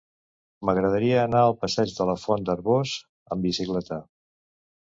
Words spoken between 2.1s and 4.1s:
la Font d'Arboç amb bicicleta.